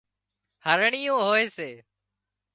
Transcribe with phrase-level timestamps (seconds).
[0.65, 1.69] هرڻيئيون هوئي سي